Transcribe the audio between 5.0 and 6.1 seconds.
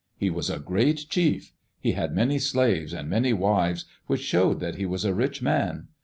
a rich man.